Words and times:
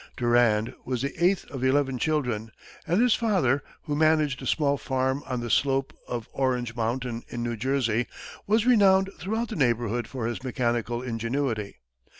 Durand 0.17 0.73
was 0.83 1.03
the 1.03 1.13
eighth 1.23 1.45
of 1.51 1.63
eleven 1.63 1.99
children, 1.99 2.51
and 2.87 2.99
his 2.99 3.13
father, 3.13 3.61
who 3.83 3.95
managed 3.95 4.41
a 4.41 4.47
small 4.47 4.75
farm 4.75 5.21
on 5.27 5.41
the 5.41 5.49
slope 5.51 5.93
of 6.07 6.27
Orange 6.33 6.75
Mountain, 6.75 7.21
in 7.27 7.43
New 7.43 7.55
Jersey, 7.55 8.07
was 8.47 8.65
renowned 8.65 9.11
throughout 9.19 9.49
the 9.49 9.55
neighborhood 9.55 10.07
for 10.07 10.25
his 10.25 10.41
mechanical 10.43 11.03
ingenuity. 11.03 11.81